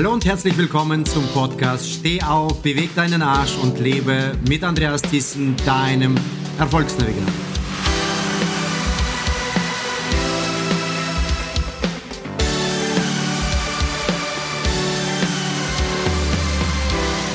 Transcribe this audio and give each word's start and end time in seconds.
Hallo 0.00 0.14
und 0.14 0.24
herzlich 0.24 0.56
willkommen 0.56 1.04
zum 1.04 1.26
Podcast 1.26 1.86
Steh 1.86 2.22
auf, 2.22 2.62
beweg 2.62 2.94
deinen 2.94 3.20
Arsch 3.20 3.54
und 3.62 3.78
lebe 3.78 4.32
mit 4.48 4.64
Andreas 4.64 5.02
Thyssen, 5.02 5.54
deinem 5.66 6.14
Erfolgsnavigator. 6.58 7.22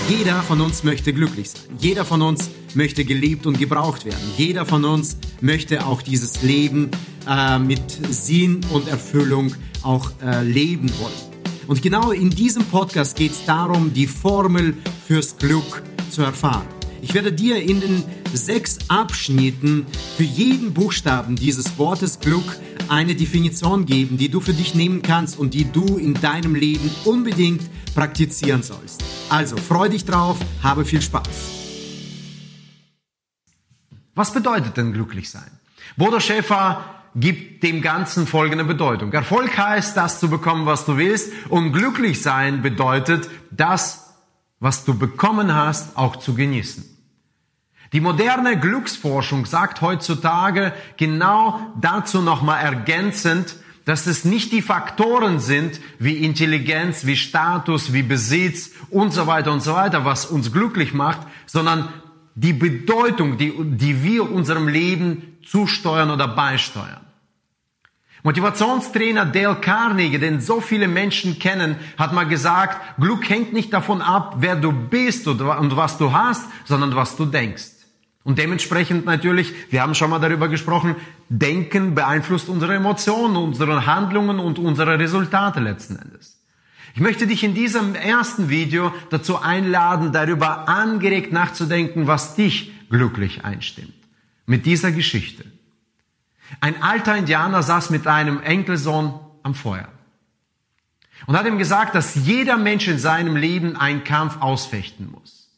Jeder 0.09 0.41
von 0.41 0.59
uns 0.61 0.83
möchte 0.83 1.13
glücklich 1.13 1.51
sein. 1.51 1.61
Jeder 1.77 2.03
von 2.03 2.23
uns 2.23 2.49
möchte 2.73 3.05
geliebt 3.05 3.45
und 3.45 3.59
gebraucht 3.59 4.05
werden. 4.05 4.17
Jeder 4.37 4.65
von 4.65 4.85
uns 4.85 5.17
möchte 5.39 5.85
auch 5.85 6.01
dieses 6.01 6.41
Leben 6.41 6.89
äh, 7.29 7.59
mit 7.59 7.91
Sinn 8.09 8.61
und 8.73 8.87
Erfüllung 8.87 9.53
auch 9.83 10.09
äh, 10.23 10.41
leben 10.41 10.89
wollen. 10.99 11.34
Und 11.67 11.81
genau 11.81 12.11
in 12.11 12.29
diesem 12.29 12.63
Podcast 12.65 13.15
geht 13.15 13.31
es 13.31 13.45
darum, 13.45 13.93
die 13.93 14.07
Formel 14.07 14.77
fürs 15.07 15.37
Glück 15.37 15.81
zu 16.11 16.21
erfahren. 16.21 16.67
Ich 17.01 17.13
werde 17.13 17.31
dir 17.31 17.61
in 17.61 17.81
den 17.81 18.03
sechs 18.33 18.79
Abschnitten 18.87 19.85
für 20.17 20.23
jeden 20.23 20.73
Buchstaben 20.73 21.35
dieses 21.35 21.77
Wortes 21.77 22.19
Glück 22.19 22.59
eine 22.87 23.15
Definition 23.15 23.85
geben, 23.85 24.17
die 24.17 24.29
du 24.29 24.39
für 24.39 24.53
dich 24.53 24.75
nehmen 24.75 25.01
kannst 25.01 25.37
und 25.39 25.53
die 25.53 25.71
du 25.71 25.97
in 25.97 26.13
deinem 26.15 26.55
Leben 26.55 26.89
unbedingt 27.03 27.61
praktizieren 27.95 28.63
sollst. 28.63 29.03
Also 29.29 29.57
freu 29.57 29.89
dich 29.89 30.05
drauf, 30.05 30.37
habe 30.61 30.85
viel 30.85 31.01
Spaß. 31.01 31.29
Was 34.13 34.33
bedeutet 34.33 34.77
denn 34.77 34.93
glücklich 34.93 35.29
sein? 35.29 35.51
Bodo 35.97 36.19
Schäfer 36.19 36.94
gibt 37.15 37.63
dem 37.63 37.81
Ganzen 37.81 38.27
folgende 38.27 38.65
Bedeutung. 38.65 39.11
Erfolg 39.13 39.57
heißt, 39.57 39.95
das 39.95 40.19
zu 40.19 40.29
bekommen, 40.29 40.65
was 40.65 40.85
du 40.85 40.97
willst. 40.97 41.31
Und 41.49 41.71
glücklich 41.71 42.21
sein 42.21 42.61
bedeutet, 42.61 43.29
das, 43.51 44.13
was 44.59 44.83
du 44.85 44.97
bekommen 44.97 45.55
hast, 45.55 45.97
auch 45.97 46.17
zu 46.17 46.35
genießen. 46.35 46.83
Die 47.93 48.01
moderne 48.01 48.59
Glücksforschung 48.59 49.45
sagt 49.45 49.79
heutzutage 49.81 50.73
genau 50.97 51.59
dazu 51.79 52.21
nochmal 52.21 52.61
ergänzend, 52.61 53.55
dass 53.85 54.07
es 54.07 54.25
nicht 54.25 54.51
die 54.51 54.63
Faktoren 54.63 55.39
sind 55.39 55.79
wie 55.99 56.25
Intelligenz, 56.25 57.05
wie 57.05 57.15
Status, 57.15 57.93
wie 57.93 58.01
Besitz 58.01 58.71
und 58.89 59.13
so 59.13 59.27
weiter 59.27 59.53
und 59.53 59.61
so 59.61 59.73
weiter, 59.75 60.03
was 60.03 60.25
uns 60.25 60.51
glücklich 60.51 60.93
macht, 60.93 61.21
sondern 61.45 61.87
die 62.33 62.51
Bedeutung, 62.51 63.37
die, 63.37 63.53
die 63.55 64.03
wir 64.03 64.29
unserem 64.29 64.67
Leben 64.67 65.37
zusteuern 65.45 66.09
oder 66.09 66.27
beisteuern. 66.27 67.04
Motivationstrainer 68.25 69.27
Dale 69.27 69.57
Carnegie, 69.61 70.17
den 70.17 70.41
so 70.41 70.59
viele 70.59 70.87
Menschen 70.87 71.37
kennen, 71.37 71.75
hat 71.95 72.11
mal 72.11 72.23
gesagt, 72.23 72.97
Glück 72.99 73.29
hängt 73.29 73.53
nicht 73.53 73.71
davon 73.71 74.01
ab, 74.01 74.37
wer 74.39 74.55
du 74.55 74.71
bist 74.71 75.27
und 75.27 75.39
was 75.77 75.99
du 75.99 76.11
hast, 76.11 76.49
sondern 76.63 76.95
was 76.95 77.15
du 77.15 77.25
denkst. 77.25 77.69
Und 78.23 78.39
dementsprechend 78.39 79.05
natürlich, 79.05 79.53
wir 79.69 79.83
haben 79.83 79.93
schon 79.93 80.09
mal 80.09 80.17
darüber 80.17 80.47
gesprochen, 80.47 80.95
Denken 81.29 81.93
beeinflusst 81.93 82.49
unsere 82.49 82.73
Emotionen, 82.73 83.35
unsere 83.35 83.85
Handlungen 83.85 84.39
und 84.39 84.57
unsere 84.57 84.97
Resultate 84.97 85.59
letzten 85.59 85.97
Endes. 85.97 86.41
Ich 86.95 87.01
möchte 87.01 87.27
dich 87.27 87.43
in 87.43 87.53
diesem 87.53 87.93
ersten 87.93 88.49
Video 88.49 88.91
dazu 89.11 89.39
einladen, 89.39 90.13
darüber 90.13 90.67
angeregt 90.67 91.31
nachzudenken, 91.31 92.07
was 92.07 92.33
dich 92.35 92.71
glücklich 92.89 93.45
einstimmt. 93.45 93.93
Mit 94.47 94.65
dieser 94.65 94.91
Geschichte. 94.91 95.45
Ein 96.61 96.81
alter 96.81 97.15
Indianer 97.15 97.63
saß 97.63 97.89
mit 97.89 98.07
einem 98.07 98.41
Enkelsohn 98.41 99.19
am 99.43 99.55
Feuer 99.55 99.87
und 101.27 101.37
hat 101.37 101.45
ihm 101.45 101.57
gesagt, 101.57 101.95
dass 101.95 102.15
jeder 102.15 102.57
Mensch 102.57 102.87
in 102.87 102.99
seinem 102.99 103.35
Leben 103.35 103.75
einen 103.75 104.03
Kampf 104.03 104.41
ausfechten 104.41 105.11
muss. 105.11 105.49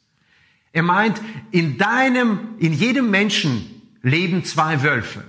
Er 0.71 0.83
meint, 0.83 1.21
in 1.51 1.77
deinem, 1.77 2.55
in 2.59 2.73
jedem 2.73 3.09
Menschen 3.09 3.81
leben 4.01 4.43
zwei 4.43 4.83
Wölfe, 4.83 5.23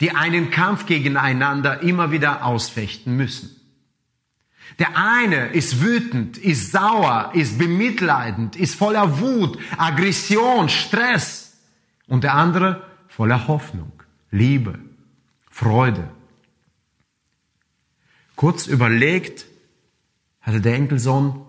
die 0.00 0.12
einen 0.12 0.50
Kampf 0.50 0.86
gegeneinander 0.86 1.82
immer 1.82 2.10
wieder 2.10 2.44
ausfechten 2.44 3.16
müssen. 3.16 3.56
Der 4.78 4.96
eine 4.96 5.48
ist 5.48 5.82
wütend, 5.82 6.38
ist 6.38 6.72
sauer, 6.72 7.30
ist 7.34 7.58
bemitleidend, 7.58 8.56
ist 8.56 8.74
voller 8.74 9.20
Wut, 9.20 9.58
Aggression, 9.76 10.68
Stress. 10.68 11.58
Und 12.08 12.24
der 12.24 12.34
andere 12.34 12.86
voller 13.08 13.48
Hoffnung. 13.48 14.01
Liebe, 14.32 14.78
Freude. 15.50 16.08
Kurz 18.34 18.66
überlegt 18.66 19.44
hatte 20.40 20.62
der 20.62 20.74
Enkelsohn 20.74 21.44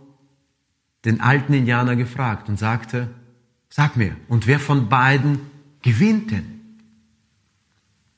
den 1.06 1.22
alten 1.22 1.54
Indianer 1.54 1.96
gefragt 1.96 2.50
und 2.50 2.60
sagte, 2.60 3.10
sag 3.70 3.96
mir, 3.96 4.18
und 4.28 4.48
wer 4.48 4.60
von 4.60 4.90
beiden 4.90 5.40
gewinnt 5.82 6.32
denn? 6.32 6.78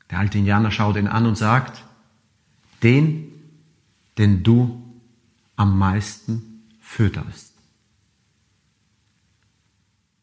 Der 0.09 0.17
alte 0.17 0.39
Indianer 0.39 0.71
schaut 0.71 0.97
ihn 0.97 1.07
an 1.07 1.27
und 1.27 1.37
sagt, 1.37 1.83
den, 2.81 3.31
den 4.17 4.41
du 4.43 4.83
am 5.55 5.77
meisten 5.77 6.63
fütterst. 6.81 7.53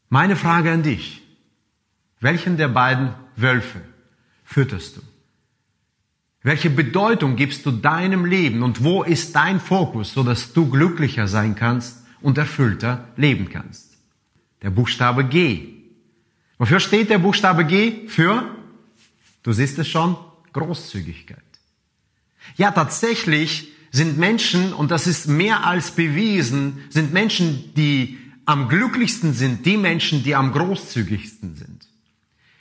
Meine 0.08 0.34
Frage 0.34 0.72
an 0.72 0.82
dich, 0.82 1.22
welchen 2.18 2.56
der 2.56 2.68
beiden 2.68 3.14
Wölfe 3.36 3.91
fütterst 4.52 4.96
du? 4.96 5.00
Welche 6.42 6.70
Bedeutung 6.70 7.36
gibst 7.36 7.64
du 7.66 7.70
deinem 7.70 8.24
Leben 8.24 8.62
und 8.62 8.82
wo 8.82 9.02
ist 9.02 9.34
dein 9.36 9.60
Fokus, 9.60 10.12
so 10.12 10.22
dass 10.22 10.52
du 10.52 10.68
glücklicher 10.68 11.28
sein 11.28 11.54
kannst 11.54 12.02
und 12.20 12.36
erfüllter 12.36 13.08
leben 13.16 13.48
kannst? 13.48 13.92
Der 14.62 14.70
Buchstabe 14.70 15.24
G. 15.24 15.68
Wofür 16.58 16.80
steht 16.80 17.10
der 17.10 17.18
Buchstabe 17.18 17.64
G? 17.64 18.08
Für, 18.08 18.44
du 19.42 19.52
siehst 19.52 19.78
es 19.78 19.88
schon, 19.88 20.16
Großzügigkeit. 20.52 21.38
Ja, 22.56 22.72
tatsächlich 22.72 23.72
sind 23.92 24.18
Menschen, 24.18 24.72
und 24.72 24.90
das 24.90 25.06
ist 25.06 25.28
mehr 25.28 25.64
als 25.64 25.92
bewiesen, 25.92 26.78
sind 26.90 27.12
Menschen, 27.12 27.72
die 27.74 28.18
am 28.44 28.68
glücklichsten 28.68 29.32
sind, 29.32 29.64
die 29.64 29.76
Menschen, 29.76 30.24
die 30.24 30.34
am 30.34 30.52
großzügigsten 30.52 31.56
sind. 31.56 31.71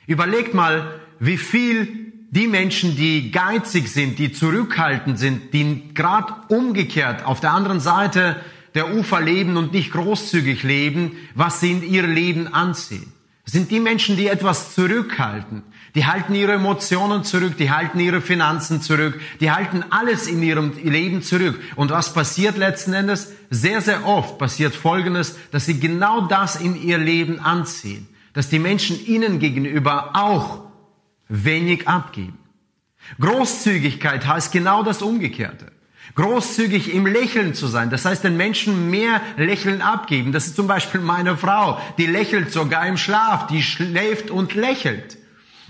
Überlegt 0.08 0.54
mal, 0.54 1.00
wie 1.20 1.38
viel 1.38 2.12
die 2.32 2.48
Menschen, 2.48 2.96
die 2.96 3.32
geizig 3.32 3.90
sind, 3.90 4.18
die 4.18 4.32
zurückhaltend 4.32 5.20
sind, 5.20 5.54
die 5.54 5.94
gerade 5.94 6.34
umgekehrt 6.48 7.26
auf 7.26 7.42
der 7.42 7.52
anderen 7.52 7.80
Seite 7.80 8.38
der 8.74 8.94
Ufer 8.94 9.20
leben 9.20 9.58
und 9.58 9.74
nicht 9.74 9.92
großzügig 9.92 10.64
leben, 10.64 11.18
was 11.36 11.60
sie 11.60 11.72
in 11.72 11.84
ihr 11.84 12.08
Leben 12.08 12.54
ansehen. 12.54 13.12
Das 13.44 13.54
sind 13.54 13.70
die 13.70 13.82
Menschen, 13.82 14.16
die 14.16 14.28
etwas 14.28 14.76
zurückhalten. 14.76 15.64
Die 15.94 16.06
halten 16.06 16.34
ihre 16.36 16.54
Emotionen 16.54 17.26
zurück, 17.26 17.58
die 17.58 17.70
halten 17.70 18.00
ihre 18.00 18.22
Finanzen 18.22 18.82
zurück, 18.82 19.20
die 19.42 19.52
halten 19.52 19.84
alles 19.90 20.28
in 20.28 20.42
ihrem 20.42 20.72
Leben 20.84 21.22
zurück. 21.22 21.60
Und 21.76 21.92
was 21.92 22.14
passiert 22.14 22.58
letzten 22.58 22.94
Endes? 22.94 23.34
Sehr, 23.50 23.82
sehr 23.82 24.06
oft 24.06 24.38
passiert 24.38 24.74
Folgendes, 24.74 25.36
dass 25.52 25.66
sie 25.66 25.82
genau 25.82 26.28
das 26.28 26.56
in 26.56 26.82
ihr 26.82 26.98
Leben 26.98 27.42
anziehen. 27.42 28.08
Dass 28.34 28.50
die 28.50 28.60
Menschen 28.60 29.06
ihnen 29.06 29.40
gegenüber 29.40 30.12
auch 30.14 30.62
wenig 31.28 31.88
abgeben. 31.88 32.38
Großzügigkeit 33.20 34.26
heißt 34.28 34.52
genau 34.52 34.84
das 34.84 35.02
Umgekehrte. 35.02 35.72
Großzügig 36.16 36.94
im 36.94 37.06
Lächeln 37.06 37.54
zu 37.54 37.68
sein. 37.68 37.90
Das 37.90 38.06
heißt, 38.06 38.24
den 38.24 38.36
Menschen 38.36 38.90
mehr 38.90 39.22
Lächeln 39.38 39.82
abgeben. 39.82 40.32
Das 40.32 40.48
ist 40.48 40.56
zum 40.56 40.68
Beispiel 40.68 41.00
meine 41.02 41.38
Frau. 41.38 41.80
Die 41.98 42.06
lächelt 42.06 42.52
sogar 42.52 42.86
im 42.88 42.98
Schlaf. 42.98 43.48
Die 43.48 43.64
schläft 43.64 44.30
und 44.30 44.54
lächelt. 44.54 45.18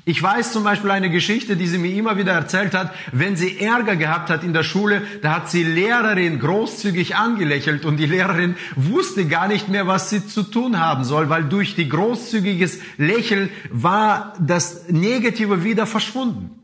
Ich 0.04 0.22
weiß 0.22 0.52
zum 0.52 0.64
Beispiel 0.64 0.90
eine 0.90 1.12
Geschichte, 1.12 1.56
die 1.56 1.68
sie 1.68 1.78
mir 1.78 1.94
immer 1.94 2.18
wieder 2.18 2.32
erzählt 2.32 2.74
hat. 2.74 2.92
Wenn 3.12 3.36
sie 3.36 3.60
Ärger 3.60 3.96
gehabt 3.96 4.32
hat 4.32 4.44
in 4.44 4.52
der 4.52 4.64
Schule, 4.64 5.04
da 5.22 5.36
hat 5.36 5.52
sie 5.52 5.64
Lehrerin 5.64 6.40
großzügig 6.40 7.16
angelächelt 7.16 7.86
und 7.86 7.98
die 7.98 8.08
Lehrerin 8.08 8.56
wusste 8.76 9.28
gar 9.28 9.48
nicht 9.48 9.68
mehr, 9.68 9.86
was 9.86 10.10
sie 10.10 10.26
zu 10.26 10.42
tun 10.42 10.80
haben 10.80 11.04
soll, 11.04 11.30
weil 11.30 11.44
durch 11.44 11.76
die 11.76 11.88
großzügiges 11.88 12.80
Lächeln 12.98 13.50
war 13.70 14.34
das 14.40 14.90
Negative 14.90 15.64
wieder 15.64 15.86
verschwunden. 15.86 16.61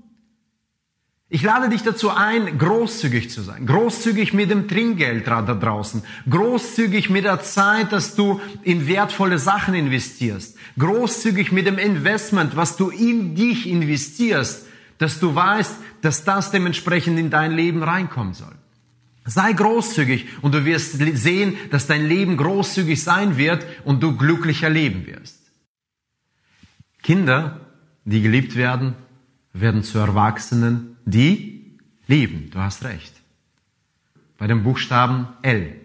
Ich 1.30 1.44
lade 1.44 1.68
dich 1.68 1.84
dazu 1.84 2.10
ein, 2.10 2.58
großzügig 2.58 3.30
zu 3.30 3.42
sein. 3.42 3.66
Großzügig 3.66 4.34
mit 4.34 4.50
dem 4.50 4.70
Trinkgeld 4.70 5.28
da 5.28 5.42
draußen. 5.42 6.02
Großzügig 6.30 7.10
mit 7.10 7.26
der 7.26 7.42
Zeit, 7.42 7.92
dass 7.92 8.16
du 8.16 8.40
in 8.64 8.88
wertvolle 8.88 9.38
Sachen 9.38 9.74
investierst. 9.74 10.58
Großzügig 10.80 11.52
mit 11.52 11.68
dem 11.68 11.78
Investment, 11.78 12.56
was 12.56 12.78
du 12.78 12.90
in 12.90 13.36
dich 13.36 13.68
investierst, 13.68 14.66
dass 15.00 15.20
du 15.20 15.36
weißt, 15.36 15.76
dass 16.02 16.24
das 16.24 16.52
dementsprechend 16.52 17.20
in 17.20 17.30
dein 17.30 17.52
Leben 17.52 17.84
reinkommen 17.84 18.34
soll. 18.34 18.56
Sei 19.26 19.52
großzügig 19.52 20.28
und 20.42 20.56
du 20.56 20.64
wirst 20.64 20.94
sehen, 20.94 21.58
dass 21.72 21.88
dein 21.88 22.08
Leben 22.08 22.38
großzügig 22.38 23.04
sein 23.04 23.36
wird 23.36 23.66
und 23.84 24.02
du 24.02 24.16
glücklicher 24.16 24.70
leben 24.70 25.06
wirst. 25.06 25.42
Kinder, 27.04 27.60
die 28.06 28.22
geliebt 28.22 28.56
werden, 28.56 28.96
werden 29.52 29.84
zu 29.84 29.98
Erwachsenen, 29.98 30.97
die 31.08 31.78
lieben. 32.08 32.52
Du 32.52 32.60
hast 32.60 32.84
recht. 32.84 33.14
bei 34.38 34.46
dem 34.46 34.64
Buchstaben 34.64 35.28
L. 35.42 35.76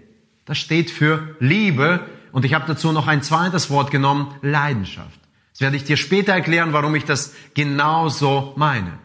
Das 0.44 0.58
steht 0.58 0.90
für 0.90 1.36
Liebe 1.40 2.06
und 2.32 2.44
ich 2.44 2.52
habe 2.52 2.66
dazu 2.66 2.92
noch 2.92 3.06
ein 3.06 3.22
zweites 3.22 3.70
Wort 3.70 3.90
genommen, 3.90 4.34
Leidenschaft. 4.42 5.18
Das 5.52 5.62
werde 5.62 5.76
ich 5.76 5.84
dir 5.84 5.96
später 5.96 6.32
erklären, 6.32 6.74
warum 6.74 6.94
ich 6.94 7.04
das 7.04 7.34
genau 7.54 8.10
so 8.10 8.52
meine. 8.56 8.98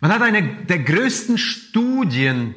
Man 0.00 0.12
hat 0.12 0.22
eine 0.22 0.42
der 0.42 0.80
größten 0.80 1.38
Studien 1.38 2.54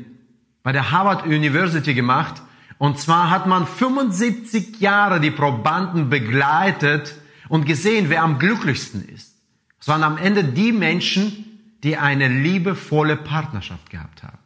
bei 0.61 0.73
der 0.73 0.91
Harvard 0.91 1.25
University 1.25 1.93
gemacht 1.93 2.41
und 2.77 2.99
zwar 2.99 3.31
hat 3.31 3.47
man 3.47 3.65
75 3.65 4.79
Jahre 4.79 5.19
die 5.19 5.31
Probanden 5.31 6.09
begleitet 6.09 7.15
und 7.49 7.65
gesehen, 7.65 8.09
wer 8.09 8.21
am 8.21 8.37
glücklichsten 8.37 9.07
ist. 9.07 9.33
Es 9.79 9.87
waren 9.87 10.03
am 10.03 10.17
Ende 10.17 10.43
die 10.43 10.71
Menschen, 10.71 11.46
die 11.87 11.95
eine 11.95 12.27
liebevolle 12.27 13.15
Partnerschaft 13.15 13.89
gehabt 13.89 14.21
haben. 14.21 14.37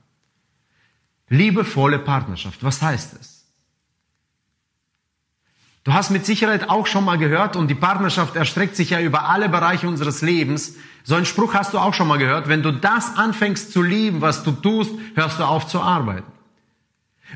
Liebevolle 1.28 1.98
Partnerschaft, 1.98 2.64
was 2.64 2.84
heißt 2.84 3.16
es? 3.20 3.48
Du 5.84 5.92
hast 5.94 6.12
mit 6.12 6.24
Sicherheit 6.24 6.70
auch 6.70 6.86
schon 6.86 7.04
mal 7.04 7.18
gehört 7.18 7.56
und 7.56 7.68
die 7.68 7.74
Partnerschaft 7.74 8.36
erstreckt 8.36 8.76
sich 8.76 8.92
ja 8.92 9.02
über 9.02 9.28
alle 9.28 9.50
Bereiche 9.50 9.88
unseres 9.88 10.22
Lebens. 10.22 10.76
So 11.04 11.16
einen 11.16 11.26
Spruch 11.26 11.56
hast 11.56 11.74
du 11.74 11.80
auch 11.80 11.96
schon 11.96 12.08
mal 12.08 12.20
gehört. 12.20 12.48
Wenn 12.48 12.62
du 12.62 12.72
das 12.72 13.18
anfängst 13.18 13.72
zu 13.72 13.82
lieben, 13.82 14.22
was 14.22 14.44
du 14.44 14.52
tust, 14.52 14.92
hörst 15.16 15.40
du 15.40 15.44
auf 15.44 15.66
zu 15.66 15.82
arbeiten. 15.82 16.32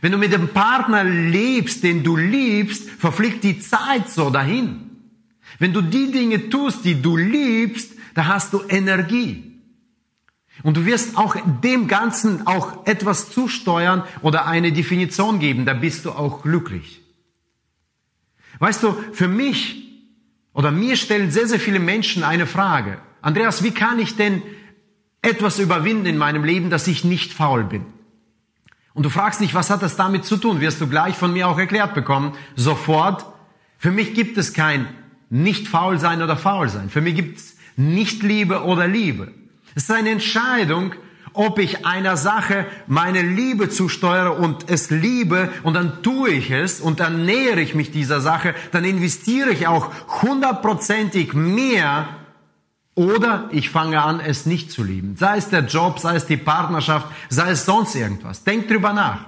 Wenn 0.02 0.12
du 0.12 0.20
mit 0.20 0.34
dem 0.34 0.50
Partner 0.50 1.04
lebst, 1.04 1.84
den 1.84 2.04
du 2.04 2.16
liebst, 2.16 2.88
verfliegt 2.92 3.44
die 3.44 3.58
Zeit 3.58 4.08
so 4.12 4.30
dahin. 4.30 4.92
Wenn 5.58 5.74
du 5.74 5.82
die 5.82 6.12
Dinge 6.12 6.52
tust, 6.52 6.86
die 6.86 7.02
du 7.02 7.18
liebst, 7.18 7.94
da 8.14 8.28
hast 8.28 8.54
du 8.54 8.62
Energie. 8.70 9.55
Und 10.64 10.78
du 10.78 10.86
wirst 10.86 11.18
auch 11.18 11.36
dem 11.64 11.88
Ganzen 11.88 12.48
auch 12.48 12.86
etwas 12.86 13.32
zusteuern 13.32 14.04
oder 14.22 14.48
eine 14.48 14.72
Definition 14.72 15.40
geben, 15.40 15.66
da 15.66 15.74
bist 15.74 16.06
du 16.06 16.12
auch 16.12 16.42
glücklich. 16.44 17.02
Weißt 18.60 18.84
du, 18.84 18.96
für 19.12 19.28
mich 19.28 19.86
oder 20.54 20.72
mir 20.72 20.96
stellen 20.96 21.32
sehr, 21.32 21.48
sehr 21.48 21.60
viele 21.60 21.80
Menschen 21.80 22.24
eine 22.24 22.48
Frage. 22.48 22.98
Andreas, 23.22 23.64
wie 23.64 23.72
kann 23.72 24.00
ich 24.00 24.16
denn 24.16 24.42
etwas 25.22 25.60
überwinden 25.60 26.06
in 26.06 26.18
meinem 26.18 26.46
Leben, 26.46 26.70
dass 26.70 26.88
ich 26.88 27.04
nicht 27.04 27.34
faul 27.34 27.66
bin? 27.66 27.86
Und 28.94 29.04
du 29.04 29.10
fragst 29.10 29.42
dich, 29.42 29.54
was 29.54 29.70
hat 29.70 29.82
das 29.82 29.98
damit 29.98 30.24
zu 30.24 30.38
tun? 30.38 30.62
Wirst 30.62 30.80
du 30.80 30.88
gleich 30.88 31.18
von 31.18 31.34
mir 31.34 31.50
auch 31.50 31.60
erklärt 31.60 31.94
bekommen. 31.94 32.34
Sofort. 32.56 33.26
Für 33.78 33.92
mich 33.92 34.14
gibt 34.14 34.38
es 34.38 34.54
kein 34.54 34.88
nicht 35.30 35.68
faul 35.68 36.00
sein 36.00 36.22
oder 36.22 36.38
faul 36.38 36.70
sein. 36.70 36.90
Für 36.90 37.02
mich 37.02 37.16
gibt 37.16 37.40
es 37.40 37.58
nicht 37.76 38.24
Liebe 38.24 38.64
oder 38.64 38.88
Liebe. 38.88 39.34
Es 39.76 39.84
ist 39.84 39.92
eine 39.92 40.10
Entscheidung, 40.10 40.94
ob 41.34 41.60
ich 41.60 41.86
einer 41.86 42.16
Sache 42.16 42.66
meine 42.88 43.22
Liebe 43.22 43.70
zusteuere 43.70 44.32
und 44.34 44.70
es 44.70 44.90
liebe 44.90 45.50
und 45.64 45.74
dann 45.74 46.02
tue 46.02 46.30
ich 46.30 46.50
es 46.50 46.80
und 46.80 47.02
dann 47.02 47.26
nähere 47.26 47.60
ich 47.60 47.76
mich 47.76 47.92
dieser 47.92 48.22
Sache, 48.22 48.56
dann 48.72 48.86
investiere 48.86 49.52
ich 49.52 49.68
auch 49.68 49.92
hundertprozentig 50.22 51.34
mehr 51.34 52.08
oder 52.96 53.50
ich 53.52 53.70
fange 53.70 54.02
an, 54.02 54.22
es 54.22 54.46
nicht 54.46 54.72
zu 54.72 54.82
lieben. 54.82 55.18
Sei 55.18 55.38
es 55.38 55.50
der 55.50 55.66
Job, 55.66 56.00
sei 56.00 56.16
es 56.16 56.26
die 56.26 56.38
Partnerschaft, 56.38 57.08
sei 57.28 57.52
es 57.52 57.66
sonst 57.66 57.96
irgendwas. 57.96 58.46
Denk 58.46 58.70
drüber 58.70 58.94
nach. 58.94 59.26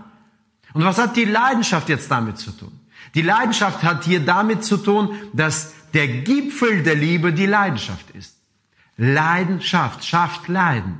Und 0.73 0.85
was 0.85 0.97
hat 0.97 1.17
die 1.17 1.25
Leidenschaft 1.25 1.89
jetzt 1.89 2.09
damit 2.09 2.37
zu 2.37 2.51
tun? 2.51 2.71
Die 3.15 3.21
Leidenschaft 3.21 3.83
hat 3.83 4.05
hier 4.05 4.21
damit 4.21 4.63
zu 4.63 4.77
tun, 4.77 5.09
dass 5.33 5.73
der 5.93 6.07
Gipfel 6.07 6.83
der 6.83 6.95
Liebe 6.95 7.33
die 7.33 7.45
Leidenschaft 7.45 8.11
ist. 8.11 8.36
Leidenschaft 8.97 10.03
schafft 10.03 10.47
Leiden. 10.47 10.99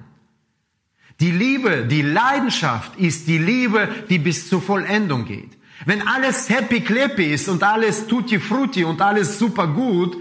Die 1.20 1.32
Liebe, 1.32 1.88
die 1.90 2.04
Leidenschaft 2.04 2.96
ist 2.98 3.28
die 3.28 3.40
Liebe, 3.40 3.90
die 4.10 4.20
bis 4.20 4.48
zur 4.48 4.62
Vollendung 4.62 5.26
geht. 5.26 5.58
Wenn 5.86 6.08
alles 6.08 6.50
happy 6.50 6.82
clappy 6.82 7.34
ist 7.34 7.50
und 7.50 7.64
alles 7.64 8.08
tutti 8.08 8.40
frutti 8.40 8.84
und 8.84 9.02
alles 9.02 9.40
super 9.40 9.68
gut, 9.68 10.16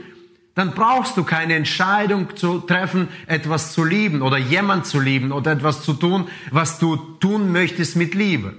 dann 0.54 0.72
brauchst 0.72 1.18
du 1.18 1.24
keine 1.24 1.54
Entscheidung 1.54 2.34
zu 2.34 2.60
treffen, 2.60 3.08
etwas 3.26 3.74
zu 3.74 3.84
lieben 3.84 4.22
oder 4.22 4.38
jemand 4.38 4.86
zu 4.86 4.98
lieben 4.98 5.30
oder 5.32 5.52
etwas 5.52 5.82
zu 5.82 5.92
tun, 5.92 6.28
was 6.50 6.78
du 6.78 6.96
tun 6.96 7.52
möchtest 7.52 7.96
mit 7.96 8.14
Liebe. 8.14 8.56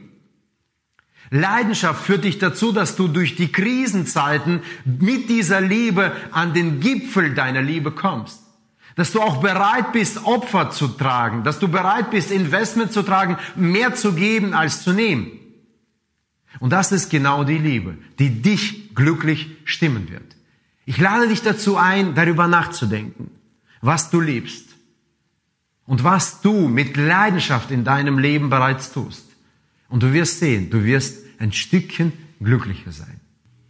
Leidenschaft 1.31 2.05
führt 2.05 2.23
dich 2.23 2.37
dazu, 2.37 2.71
dass 2.71 2.95
du 2.95 3.07
durch 3.07 3.35
die 3.35 3.51
Krisenzeiten 3.51 4.61
mit 4.85 5.27
dieser 5.27 5.59
Liebe 5.59 6.11
an 6.31 6.53
den 6.53 6.79
Gipfel 6.79 7.33
deiner 7.33 7.63
Liebe 7.63 7.91
kommst 7.91 8.46
dass 8.97 9.11
du 9.11 9.21
auch 9.21 9.37
bereit 9.37 9.93
bist, 9.93 10.25
Opfer 10.25 10.71
zu 10.71 10.87
tragen, 10.87 11.43
dass 11.43 11.59
du 11.59 11.67
bereit 11.67 12.09
bist, 12.09 12.31
Investment 12.31 12.91
zu 12.91 13.03
tragen, 13.03 13.37
mehr 13.55 13.93
zu 13.93 14.13
geben 14.13 14.53
als 14.53 14.81
zu 14.81 14.91
nehmen. 14.91 15.31
Und 16.59 16.71
das 16.71 16.91
ist 16.91 17.09
genau 17.09 17.43
die 17.43 17.59
Liebe, 17.59 17.99
die 18.17 18.41
dich 18.41 18.95
glücklich 18.95 19.51
stimmen 19.65 20.09
wird. 20.09 20.35
Ich 20.85 20.97
lade 20.97 21.27
dich 21.27 21.43
dazu 21.43 21.77
ein, 21.77 22.15
darüber 22.15 22.47
nachzudenken, 22.47 23.29
was 23.81 24.09
du 24.09 24.19
liebst 24.19 24.75
und 25.85 26.03
was 26.03 26.41
du 26.41 26.67
mit 26.67 26.97
Leidenschaft 26.97 27.69
in 27.69 27.83
deinem 27.83 28.17
Leben 28.17 28.49
bereits 28.49 28.91
tust. 28.91 29.27
Und 29.89 30.01
du 30.01 30.11
wirst 30.11 30.39
sehen, 30.39 30.71
du 30.71 30.83
wirst 30.83 31.23
ein 31.37 31.51
Stückchen 31.51 32.13
glücklicher 32.39 32.91
sein. 32.91 33.19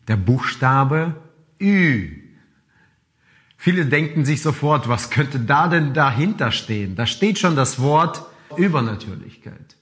Der 0.08 0.16
Buchstabe 0.16 1.16
Ü 1.60 2.27
Viele 3.58 3.86
denken 3.86 4.24
sich 4.24 4.42
sofort, 4.42 4.88
was 4.88 5.10
könnte 5.10 5.40
da 5.40 5.68
denn 5.68 5.94
dahinter 5.94 6.52
stehen? 6.52 6.96
Da 6.96 7.06
steht 7.06 7.40
schon 7.40 7.56
das 7.56 7.80
Wort 7.80 8.24
Übernatürlichkeit. 8.56 9.76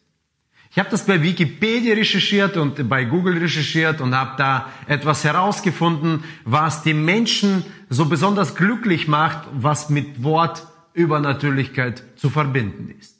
Ich 0.71 0.79
habe 0.79 0.89
das 0.89 1.05
bei 1.05 1.21
Wikipedia 1.21 1.93
recherchiert 1.95 2.57
und 2.57 2.89
bei 2.89 3.05
Google 3.05 3.37
recherchiert 3.37 4.01
und 4.01 4.13
habe 4.13 4.33
da 4.37 4.69
etwas 4.87 5.23
herausgefunden, 5.23 6.23
was 6.43 6.83
die 6.83 6.93
Menschen 6.93 7.65
so 7.89 8.05
besonders 8.05 8.55
glücklich 8.55 9.07
macht, 9.07 9.47
was 9.53 9.89
mit 9.89 10.23
Wort 10.23 10.67
Übernatürlichkeit 10.93 12.03
zu 12.17 12.29
verbinden 12.29 12.93
ist. 12.99 13.15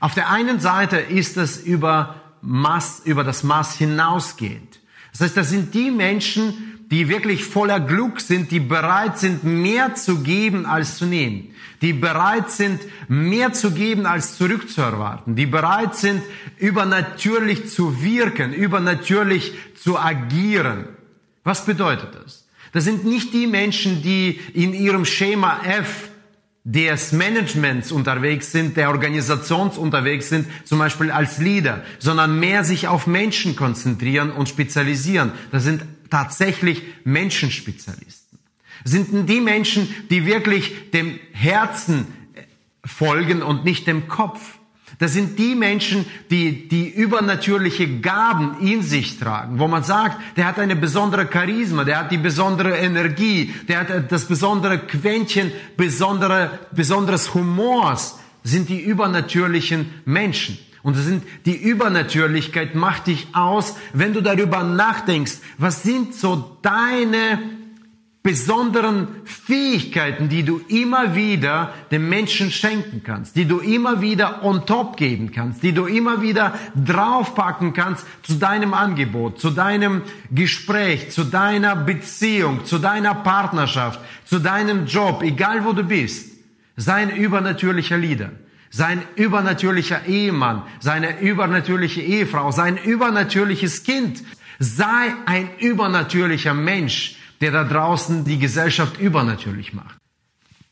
Auf 0.00 0.14
der 0.14 0.30
einen 0.30 0.60
Seite 0.60 0.96
ist 0.96 1.36
es 1.36 1.58
über 1.58 2.16
Maß, 2.42 3.02
über 3.04 3.24
das 3.24 3.42
Maß 3.42 3.76
hinausgehend. 3.76 4.80
Das 5.12 5.20
heißt, 5.20 5.36
das 5.36 5.50
sind 5.50 5.72
die 5.74 5.90
Menschen, 5.90 6.72
die 6.90 7.08
wirklich 7.08 7.44
voller 7.44 7.80
Glück 7.80 8.20
sind, 8.20 8.50
die 8.50 8.60
bereit 8.60 9.18
sind, 9.18 9.44
mehr 9.44 9.94
zu 9.94 10.18
geben 10.22 10.66
als 10.66 10.98
zu 10.98 11.06
nehmen, 11.06 11.54
die 11.80 11.94
bereit 11.94 12.50
sind, 12.50 12.80
mehr 13.08 13.54
zu 13.54 13.70
geben 13.70 14.04
als 14.04 14.36
zurückzuerwarten, 14.36 15.34
die 15.34 15.46
bereit 15.46 15.96
sind, 15.96 16.22
übernatürlich 16.58 17.70
zu 17.70 18.02
wirken, 18.02 18.52
übernatürlich 18.52 19.54
zu 19.74 19.98
agieren. 19.98 20.84
Was 21.44 21.64
bedeutet 21.64 22.14
das? 22.14 22.46
Das 22.72 22.84
sind 22.84 23.04
nicht 23.04 23.32
die 23.32 23.46
Menschen, 23.46 24.02
die 24.02 24.38
in 24.52 24.74
ihrem 24.74 25.04
Schema 25.04 25.60
F 25.64 26.10
des 26.64 27.12
Managements 27.12 27.90
unterwegs 27.90 28.52
sind, 28.52 28.76
der 28.76 28.90
Organisations 28.90 29.78
unterwegs 29.78 30.28
sind, 30.28 30.46
zum 30.64 30.78
Beispiel 30.78 31.10
als 31.10 31.38
Leader, 31.38 31.82
sondern 31.98 32.38
mehr 32.38 32.62
sich 32.62 32.86
auf 32.86 33.06
Menschen 33.06 33.56
konzentrieren 33.56 34.30
und 34.30 34.48
spezialisieren. 34.48 35.32
Das 35.50 35.64
sind 35.64 35.84
tatsächlich 36.08 36.82
Menschenspezialisten. 37.04 38.38
Das 38.84 38.92
sind 38.92 39.28
die 39.28 39.40
Menschen, 39.40 39.92
die 40.10 40.24
wirklich 40.26 40.90
dem 40.92 41.18
Herzen 41.32 42.06
folgen 42.84 43.42
und 43.42 43.64
nicht 43.64 43.86
dem 43.86 44.08
Kopf. 44.08 44.58
Das 45.02 45.14
sind 45.14 45.36
die 45.36 45.56
Menschen, 45.56 46.06
die 46.30 46.68
die 46.68 46.88
übernatürliche 46.88 47.98
Gaben 47.98 48.60
in 48.60 48.84
sich 48.84 49.18
tragen, 49.18 49.58
wo 49.58 49.66
man 49.66 49.82
sagt, 49.82 50.16
der 50.36 50.46
hat 50.46 50.60
eine 50.60 50.76
besondere 50.76 51.28
Charisma, 51.28 51.82
der 51.82 51.98
hat 51.98 52.12
die 52.12 52.18
besondere 52.18 52.76
Energie, 52.76 53.52
der 53.66 53.80
hat 53.80 54.12
das 54.12 54.26
besondere 54.26 54.78
Quäntchen, 54.78 55.50
besondere, 55.76 56.60
besonderes 56.70 57.34
Humors, 57.34 58.20
sind 58.44 58.68
die 58.68 58.78
übernatürlichen 58.78 59.90
Menschen. 60.04 60.56
Und 60.84 60.96
das 60.96 61.06
sind, 61.06 61.24
die 61.46 61.56
Übernatürlichkeit 61.56 62.76
macht 62.76 63.08
dich 63.08 63.26
aus, 63.32 63.74
wenn 63.92 64.14
du 64.14 64.20
darüber 64.20 64.62
nachdenkst, 64.62 65.38
was 65.58 65.82
sind 65.82 66.14
so 66.14 66.58
deine 66.62 67.40
besonderen 68.22 69.08
Fähigkeiten, 69.24 70.28
die 70.28 70.44
du 70.44 70.60
immer 70.68 71.16
wieder 71.16 71.74
dem 71.90 72.08
Menschen 72.08 72.52
schenken 72.52 73.02
kannst, 73.04 73.34
die 73.34 73.46
du 73.46 73.58
immer 73.58 74.00
wieder 74.00 74.44
on 74.44 74.64
top 74.64 74.96
geben 74.96 75.32
kannst, 75.32 75.62
die 75.62 75.72
du 75.72 75.86
immer 75.86 76.22
wieder 76.22 76.54
draufpacken 76.76 77.72
kannst 77.72 78.06
zu 78.22 78.34
deinem 78.34 78.74
Angebot, 78.74 79.40
zu 79.40 79.50
deinem 79.50 80.02
Gespräch, 80.30 81.10
zu 81.10 81.24
deiner 81.24 81.74
Beziehung, 81.74 82.64
zu 82.64 82.78
deiner 82.78 83.14
Partnerschaft, 83.14 84.00
zu 84.24 84.38
deinem 84.38 84.86
Job, 84.86 85.22
egal 85.22 85.64
wo 85.64 85.72
du 85.72 85.82
bist. 85.82 86.30
Sei 86.76 86.94
ein 86.94 87.10
übernatürlicher 87.10 87.98
Leader, 87.98 88.30
sein 88.70 89.02
übernatürlicher 89.16 90.06
Ehemann, 90.06 90.62
seine 90.78 91.20
übernatürliche 91.20 92.00
Ehefrau, 92.00 92.52
sein 92.52 92.76
übernatürliches 92.76 93.82
Kind. 93.82 94.22
Sei 94.58 95.12
ein 95.26 95.50
übernatürlicher 95.58 96.54
Mensch, 96.54 97.16
der 97.42 97.50
da 97.50 97.64
draußen 97.64 98.24
die 98.24 98.38
Gesellschaft 98.38 98.98
übernatürlich 98.98 99.74
macht. 99.74 99.98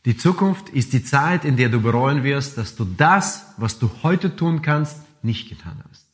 Die 0.06 0.16
Zukunft 0.16 0.70
ist 0.70 0.94
die 0.94 1.04
Zeit, 1.04 1.44
in 1.44 1.56
der 1.56 1.68
du 1.68 1.80
bereuen 1.80 2.24
wirst, 2.24 2.56
dass 2.56 2.76
du 2.76 2.84
das, 2.84 3.52
was 3.58 3.78
du 3.78 3.90
heute 4.02 4.34
tun 4.34 4.62
kannst, 4.62 4.96
nicht 5.22 5.50
getan 5.50 5.82
hast. 5.90 6.10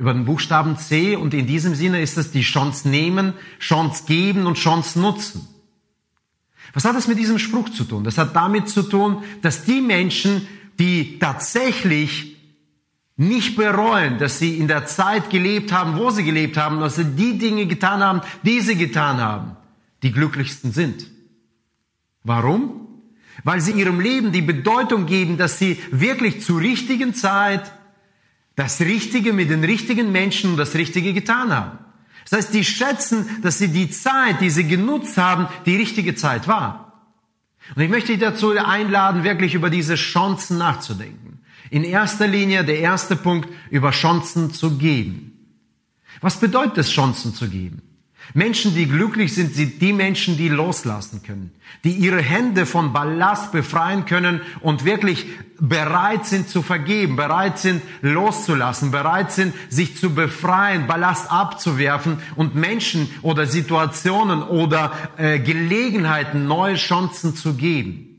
über 0.00 0.14
den 0.14 0.24
Buchstaben 0.24 0.78
C 0.78 1.14
und 1.14 1.34
in 1.34 1.46
diesem 1.46 1.74
Sinne 1.74 2.00
ist 2.00 2.16
es 2.16 2.30
die 2.30 2.40
Chance 2.40 2.88
nehmen, 2.88 3.34
Chance 3.58 4.04
geben 4.06 4.46
und 4.46 4.56
Chance 4.56 4.98
nutzen. 4.98 5.46
Was 6.72 6.86
hat 6.86 6.96
das 6.96 7.06
mit 7.06 7.18
diesem 7.18 7.38
Spruch 7.38 7.68
zu 7.68 7.84
tun? 7.84 8.04
Das 8.04 8.16
hat 8.16 8.34
damit 8.34 8.70
zu 8.70 8.82
tun, 8.82 9.22
dass 9.42 9.64
die 9.64 9.82
Menschen, 9.82 10.46
die 10.78 11.18
tatsächlich 11.18 12.29
nicht 13.20 13.54
bereuen, 13.54 14.16
dass 14.16 14.38
sie 14.38 14.56
in 14.56 14.66
der 14.66 14.86
Zeit 14.86 15.28
gelebt 15.28 15.72
haben, 15.72 15.98
wo 15.98 16.08
sie 16.08 16.24
gelebt 16.24 16.56
haben, 16.56 16.80
dass 16.80 16.96
sie 16.96 17.04
die 17.04 17.36
Dinge 17.36 17.66
getan 17.66 18.02
haben, 18.02 18.22
die 18.44 18.60
sie 18.60 18.76
getan 18.76 19.18
haben, 19.20 19.56
die 20.02 20.10
glücklichsten 20.10 20.72
sind. 20.72 21.06
Warum? 22.24 22.88
Weil 23.44 23.60
sie 23.60 23.72
ihrem 23.72 24.00
Leben 24.00 24.32
die 24.32 24.40
Bedeutung 24.40 25.04
geben, 25.04 25.36
dass 25.36 25.58
sie 25.58 25.78
wirklich 25.90 26.40
zur 26.40 26.62
richtigen 26.62 27.12
Zeit 27.12 27.70
das 28.56 28.80
Richtige 28.80 29.34
mit 29.34 29.50
den 29.50 29.64
richtigen 29.64 30.12
Menschen 30.12 30.52
und 30.52 30.56
das 30.56 30.74
Richtige 30.74 31.12
getan 31.12 31.54
haben. 31.54 31.78
Das 32.24 32.38
heißt, 32.38 32.54
die 32.54 32.64
schätzen, 32.64 33.42
dass 33.42 33.58
sie 33.58 33.68
die 33.68 33.90
Zeit, 33.90 34.40
die 34.40 34.50
sie 34.50 34.66
genutzt 34.66 35.18
haben, 35.18 35.46
die 35.66 35.76
richtige 35.76 36.14
Zeit 36.14 36.48
war. 36.48 36.89
Und 37.74 37.82
ich 37.82 37.90
möchte 37.90 38.12
dich 38.12 38.20
dazu 38.20 38.50
einladen, 38.50 39.24
wirklich 39.24 39.54
über 39.54 39.70
diese 39.70 39.94
Chancen 39.94 40.58
nachzudenken. 40.58 41.40
In 41.70 41.84
erster 41.84 42.26
Linie 42.26 42.64
der 42.64 42.80
erste 42.80 43.16
Punkt, 43.16 43.48
über 43.70 43.90
Chancen 43.92 44.52
zu 44.52 44.76
geben. 44.76 45.30
Was 46.20 46.40
bedeutet 46.40 46.78
es, 46.78 46.90
Chancen 46.90 47.34
zu 47.34 47.48
geben? 47.48 47.82
Menschen, 48.34 48.74
die 48.74 48.86
glücklich 48.86 49.34
sind, 49.34 49.54
sind 49.54 49.80
die 49.82 49.92
Menschen, 49.92 50.36
die 50.36 50.48
loslassen 50.48 51.22
können, 51.22 51.52
die 51.84 51.92
ihre 51.92 52.20
Hände 52.20 52.66
von 52.66 52.92
Ballast 52.92 53.52
befreien 53.52 54.04
können 54.04 54.40
und 54.60 54.84
wirklich 54.84 55.26
bereit 55.58 56.26
sind 56.26 56.48
zu 56.48 56.62
vergeben, 56.62 57.16
bereit 57.16 57.58
sind 57.58 57.82
loszulassen, 58.02 58.90
bereit 58.90 59.32
sind 59.32 59.54
sich 59.68 59.96
zu 59.96 60.14
befreien, 60.14 60.86
Ballast 60.86 61.30
abzuwerfen 61.30 62.18
und 62.36 62.54
Menschen 62.54 63.08
oder 63.22 63.46
Situationen 63.46 64.42
oder 64.42 64.92
äh, 65.16 65.38
Gelegenheiten 65.38 66.46
neue 66.46 66.76
Chancen 66.76 67.34
zu 67.36 67.54
geben. 67.54 68.09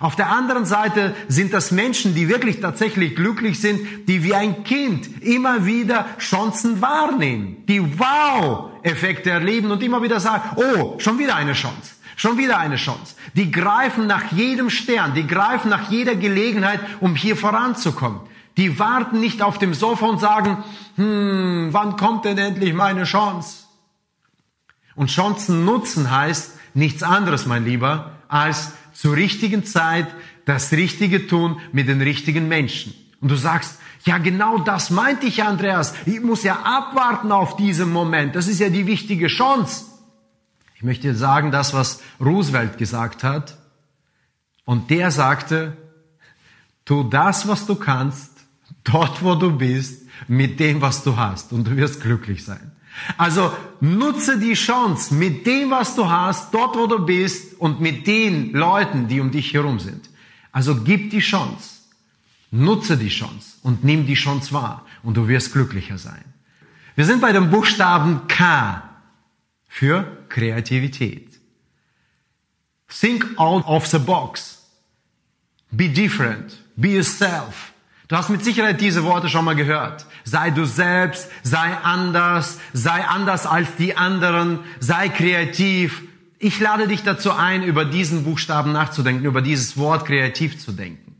Auf 0.00 0.16
der 0.16 0.30
anderen 0.30 0.64
Seite 0.64 1.14
sind 1.28 1.52
das 1.52 1.70
Menschen, 1.70 2.14
die 2.14 2.28
wirklich 2.28 2.60
tatsächlich 2.60 3.14
glücklich 3.14 3.60
sind, 3.60 4.08
die 4.08 4.24
wie 4.24 4.34
ein 4.34 4.64
Kind 4.64 5.22
immer 5.22 5.66
wieder 5.66 6.06
Chancen 6.18 6.80
wahrnehmen, 6.80 7.64
die 7.66 7.98
Wow-Effekte 7.98 9.30
erleben 9.30 9.70
und 9.70 9.82
immer 9.82 10.02
wieder 10.02 10.18
sagen, 10.18 10.42
oh, 10.56 10.98
schon 10.98 11.18
wieder 11.18 11.36
eine 11.36 11.52
Chance. 11.52 11.94
Schon 12.16 12.38
wieder 12.38 12.58
eine 12.58 12.76
Chance. 12.76 13.14
Die 13.34 13.50
greifen 13.50 14.06
nach 14.06 14.32
jedem 14.32 14.70
Stern, 14.70 15.14
die 15.14 15.26
greifen 15.26 15.70
nach 15.70 15.90
jeder 15.90 16.14
Gelegenheit, 16.14 16.80
um 17.00 17.14
hier 17.14 17.36
voranzukommen. 17.36 18.20
Die 18.56 18.78
warten 18.78 19.20
nicht 19.20 19.42
auf 19.42 19.58
dem 19.58 19.74
Sofa 19.74 20.06
und 20.06 20.20
sagen, 20.20 20.62
hm, 20.96 21.68
wann 21.70 21.96
kommt 21.96 22.24
denn 22.24 22.38
endlich 22.38 22.74
meine 22.74 23.04
Chance? 23.04 23.64
Und 24.94 25.10
Chancen 25.10 25.64
nutzen 25.64 26.10
heißt 26.10 26.58
nichts 26.74 27.02
anderes, 27.02 27.46
mein 27.46 27.64
Lieber, 27.64 28.12
als 28.28 28.72
zur 28.92 29.16
richtigen 29.16 29.64
Zeit 29.64 30.06
das 30.44 30.72
Richtige 30.72 31.26
tun 31.26 31.60
mit 31.72 31.88
den 31.88 32.00
richtigen 32.00 32.48
Menschen. 32.48 32.94
Und 33.20 33.30
du 33.30 33.36
sagst, 33.36 33.78
ja, 34.04 34.18
genau 34.18 34.58
das 34.58 34.90
meinte 34.90 35.26
ich, 35.26 35.44
Andreas. 35.44 35.94
Ich 36.06 36.20
muss 36.20 36.42
ja 36.42 36.60
abwarten 36.64 37.30
auf 37.30 37.56
diesen 37.56 37.92
Moment. 37.92 38.34
Das 38.34 38.48
ist 38.48 38.58
ja 38.58 38.68
die 38.68 38.86
wichtige 38.86 39.28
Chance. 39.28 39.86
Ich 40.74 40.82
möchte 40.82 41.14
sagen, 41.14 41.52
das, 41.52 41.72
was 41.72 42.02
Roosevelt 42.20 42.78
gesagt 42.78 43.22
hat. 43.22 43.56
Und 44.64 44.90
der 44.90 45.12
sagte, 45.12 45.76
tu 46.84 47.04
das, 47.04 47.46
was 47.46 47.66
du 47.66 47.76
kannst, 47.76 48.32
dort, 48.82 49.22
wo 49.22 49.36
du 49.36 49.56
bist, 49.56 50.02
mit 50.26 50.58
dem, 50.58 50.80
was 50.80 51.04
du 51.04 51.16
hast. 51.16 51.52
Und 51.52 51.68
du 51.68 51.76
wirst 51.76 52.00
glücklich 52.00 52.44
sein. 52.44 52.72
Also 53.16 53.56
nutze 53.80 54.38
die 54.38 54.54
Chance 54.54 55.14
mit 55.14 55.46
dem, 55.46 55.70
was 55.70 55.94
du 55.94 56.08
hast, 56.08 56.52
dort, 56.52 56.76
wo 56.76 56.86
du 56.86 57.04
bist 57.04 57.58
und 57.58 57.80
mit 57.80 58.06
den 58.06 58.52
Leuten, 58.52 59.08
die 59.08 59.20
um 59.20 59.30
dich 59.30 59.54
herum 59.54 59.78
sind. 59.78 60.08
Also 60.52 60.82
gib 60.82 61.10
die 61.10 61.20
Chance. 61.20 61.80
Nutze 62.50 62.98
die 62.98 63.08
Chance 63.08 63.56
und 63.62 63.82
nimm 63.82 64.06
die 64.06 64.14
Chance 64.14 64.52
wahr 64.52 64.84
und 65.02 65.16
du 65.16 65.26
wirst 65.26 65.52
glücklicher 65.52 65.96
sein. 65.96 66.24
Wir 66.94 67.06
sind 67.06 67.22
bei 67.22 67.32
dem 67.32 67.50
Buchstaben 67.50 68.28
K 68.28 68.82
für 69.66 70.24
Kreativität. 70.28 71.40
Think 72.88 73.26
out 73.38 73.64
of 73.66 73.86
the 73.86 73.98
box. 73.98 74.58
Be 75.70 75.88
different. 75.88 76.58
Be 76.76 76.88
yourself. 76.88 77.71
Du 78.12 78.18
hast 78.18 78.28
mit 78.28 78.44
Sicherheit 78.44 78.78
diese 78.82 79.04
Worte 79.04 79.30
schon 79.30 79.46
mal 79.46 79.56
gehört. 79.56 80.04
Sei 80.24 80.50
du 80.50 80.66
selbst, 80.66 81.30
sei 81.42 81.74
anders, 81.82 82.58
sei 82.74 83.02
anders 83.06 83.46
als 83.46 83.74
die 83.76 83.96
anderen, 83.96 84.58
sei 84.80 85.08
kreativ. 85.08 86.02
Ich 86.38 86.60
lade 86.60 86.88
dich 86.88 87.04
dazu 87.04 87.32
ein, 87.32 87.62
über 87.62 87.86
diesen 87.86 88.24
Buchstaben 88.24 88.70
nachzudenken, 88.70 89.24
über 89.24 89.40
dieses 89.40 89.78
Wort 89.78 90.04
kreativ 90.04 90.58
zu 90.58 90.72
denken. 90.72 91.11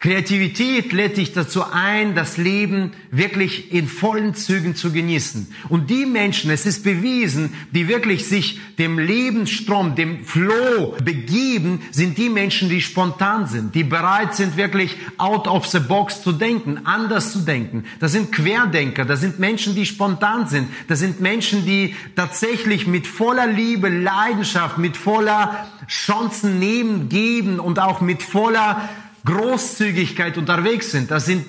Kreativität 0.00 0.92
lädt 0.92 1.16
dich 1.16 1.32
dazu 1.32 1.64
ein, 1.64 2.14
das 2.14 2.36
Leben 2.36 2.92
wirklich 3.10 3.72
in 3.72 3.88
vollen 3.88 4.34
Zügen 4.34 4.74
zu 4.74 4.92
genießen. 4.92 5.46
Und 5.70 5.88
die 5.88 6.04
Menschen, 6.04 6.50
es 6.50 6.66
ist 6.66 6.84
bewiesen, 6.84 7.54
die 7.70 7.88
wirklich 7.88 8.26
sich 8.26 8.60
dem 8.78 8.98
Lebensstrom, 8.98 9.94
dem 9.94 10.24
Flow 10.24 10.94
begeben, 11.02 11.80
sind 11.90 12.18
die 12.18 12.28
Menschen, 12.28 12.68
die 12.68 12.82
spontan 12.82 13.46
sind, 13.46 13.74
die 13.74 13.84
bereit 13.84 14.34
sind, 14.34 14.56
wirklich 14.56 14.96
out 15.16 15.48
of 15.48 15.66
the 15.66 15.80
box 15.80 16.22
zu 16.22 16.32
denken, 16.32 16.80
anders 16.84 17.32
zu 17.32 17.38
denken. 17.38 17.84
Das 18.00 18.12
sind 18.12 18.30
Querdenker, 18.30 19.06
das 19.06 19.20
sind 19.20 19.38
Menschen, 19.38 19.74
die 19.74 19.86
spontan 19.86 20.48
sind, 20.48 20.68
das 20.88 20.98
sind 20.98 21.20
Menschen, 21.20 21.64
die 21.64 21.94
tatsächlich 22.14 22.86
mit 22.86 23.06
voller 23.06 23.46
Liebe, 23.46 23.88
Leidenschaft, 23.88 24.76
mit 24.76 24.96
voller 24.96 25.66
Chancen 25.88 26.58
nehmen, 26.58 27.08
geben 27.08 27.58
und 27.60 27.78
auch 27.78 28.00
mit 28.00 28.22
voller 28.22 28.88
Großzügigkeit 29.24 30.36
unterwegs 30.36 30.90
sind. 30.90 31.10
Das 31.10 31.26
sind, 31.26 31.46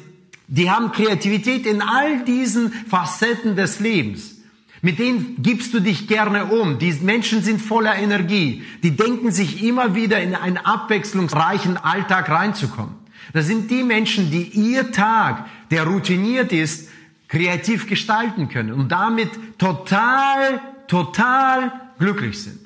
die 0.48 0.70
haben 0.70 0.92
Kreativität 0.92 1.66
in 1.66 1.82
all 1.82 2.24
diesen 2.24 2.72
Facetten 2.72 3.56
des 3.56 3.80
Lebens. 3.80 4.36
Mit 4.82 5.00
denen 5.00 5.42
gibst 5.42 5.74
du 5.74 5.80
dich 5.80 6.08
gerne 6.08 6.46
um. 6.46 6.78
Die 6.78 6.94
Menschen 7.02 7.42
sind 7.42 7.62
voller 7.62 7.96
Energie. 7.96 8.64
Die 8.84 8.96
denken 8.96 9.32
sich 9.32 9.64
immer 9.64 9.96
wieder 9.96 10.22
in 10.22 10.36
einen 10.36 10.58
abwechslungsreichen 10.58 11.78
Alltag 11.78 12.30
reinzukommen. 12.30 12.96
Das 13.34 13.48
sind 13.48 13.72
die 13.72 13.84
Menschen, 13.84 14.30
die 14.30 14.44
ihr 14.44 14.92
Tag, 14.92 15.46
der 15.72 15.86
routiniert 15.86 16.52
ist, 16.54 16.90
kreativ 17.28 17.88
gestalten 17.88 18.50
können 18.50 18.72
und 18.74 18.90
damit 18.90 19.58
total, 19.58 20.62
total 20.88 21.72
glücklich 21.98 22.44
sind. 22.44 22.60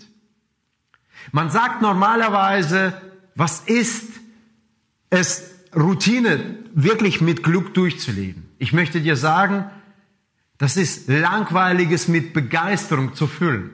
Man 1.32 1.50
sagt 1.50 1.82
normalerweise, 1.82 3.02
was 3.36 3.62
ist 3.62 4.19
es 5.10 5.52
Routine 5.76 6.58
wirklich 6.74 7.22
mit 7.22 7.44
Glück 7.44 7.74
durchzuleben. 7.74 8.50
Ich 8.58 8.74
möchte 8.74 9.02
dir 9.02 9.16
sagen, 9.16 9.66
das 10.58 10.78
ist 10.78 11.08
langweiliges 11.08 12.08
mit 12.08 12.34
Begeisterung 12.34 13.14
zu 13.16 13.28
füllen. 13.28 13.72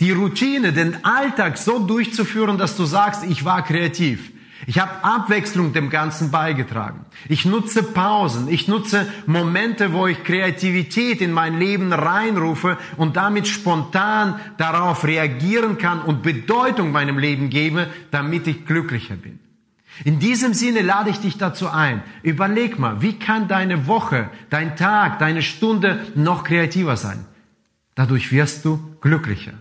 Die 0.00 0.12
Routine, 0.12 0.72
den 0.72 1.04
Alltag 1.04 1.58
so 1.58 1.80
durchzuführen, 1.80 2.56
dass 2.56 2.76
du 2.76 2.84
sagst, 2.84 3.24
ich 3.24 3.44
war 3.44 3.64
kreativ. 3.64 4.30
Ich 4.66 4.78
habe 4.78 5.04
Abwechslung 5.04 5.72
dem 5.72 5.88
Ganzen 5.88 6.30
beigetragen. 6.30 7.06
Ich 7.28 7.44
nutze 7.44 7.82
Pausen. 7.82 8.48
Ich 8.48 8.68
nutze 8.68 9.06
Momente, 9.26 9.92
wo 9.92 10.06
ich 10.06 10.24
Kreativität 10.24 11.20
in 11.20 11.32
mein 11.32 11.58
Leben 11.58 11.92
reinrufe 11.92 12.76
und 12.96 13.16
damit 13.16 13.48
spontan 13.48 14.38
darauf 14.56 15.04
reagieren 15.04 15.78
kann 15.78 16.02
und 16.02 16.22
Bedeutung 16.22 16.92
meinem 16.92 17.18
Leben 17.18 17.50
gebe, 17.50 17.88
damit 18.10 18.46
ich 18.46 18.66
glücklicher 18.66 19.16
bin. 19.16 19.38
In 20.04 20.18
diesem 20.18 20.54
Sinne 20.54 20.82
lade 20.82 21.10
ich 21.10 21.18
dich 21.18 21.38
dazu 21.38 21.68
ein. 21.68 22.02
Überleg 22.22 22.78
mal, 22.78 23.02
wie 23.02 23.18
kann 23.18 23.48
deine 23.48 23.86
Woche, 23.86 24.30
dein 24.50 24.76
Tag, 24.76 25.18
deine 25.18 25.42
Stunde 25.42 26.06
noch 26.14 26.44
kreativer 26.44 26.96
sein? 26.96 27.24
Dadurch 27.94 28.30
wirst 28.30 28.64
du 28.64 28.96
glücklicher. 29.00 29.54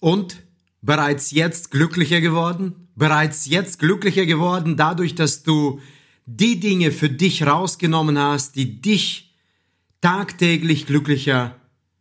Und 0.00 0.42
bereits 0.80 1.30
jetzt 1.32 1.70
glücklicher 1.70 2.20
geworden? 2.20 2.88
Bereits 2.94 3.46
jetzt 3.46 3.78
glücklicher 3.78 4.26
geworden 4.26 4.76
dadurch, 4.76 5.14
dass 5.14 5.42
du 5.42 5.80
die 6.26 6.60
Dinge 6.60 6.90
für 6.92 7.08
dich 7.08 7.46
rausgenommen 7.46 8.18
hast, 8.18 8.56
die 8.56 8.80
dich 8.80 9.34
tagtäglich 10.00 10.86
glücklicher 10.86 11.56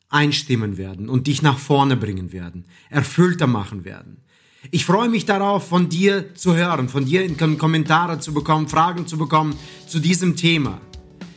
einstimmen 0.10 0.78
werden 0.78 1.10
und 1.10 1.28
dich 1.28 1.42
nach 1.42 1.60
vorne 1.60 1.98
bringen 1.98 2.32
werden, 2.32 2.66
erfüllter 2.90 3.48
machen 3.48 3.84
werden. 3.84 4.22
Ich 4.72 4.86
freue 4.86 5.10
mich 5.10 5.26
darauf, 5.26 5.68
von 5.68 5.88
dir 5.88 6.34
zu 6.36 6.56
hören, 6.56 6.90
von 6.90 7.06
dir 7.06 7.24
in 7.24 7.38
Kommentare 7.38 8.20
zu 8.20 8.34
bekommen, 8.34 8.68
Fragen 8.68 9.08
zu 9.08 9.18
bekommen 9.18 9.56
zu 9.88 10.00
diesem 10.00 10.36
Thema. 10.36 10.82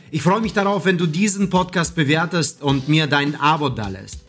Ich 0.09 0.21
freue 0.21 0.41
mich 0.41 0.51
darauf, 0.53 0.85
wenn 0.85 0.97
du 0.97 1.05
diesen 1.05 1.49
Podcast 1.49 1.95
bewertest 1.95 2.61
und 2.61 2.89
mir 2.89 3.07
dein 3.07 3.39
Abo 3.39 3.69
dalässt. 3.69 4.19